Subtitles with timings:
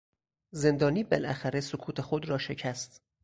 [0.51, 3.01] زندانی بالاخره سکوت خود را شکست.